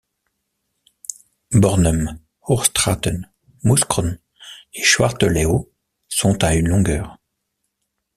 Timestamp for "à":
6.43-6.55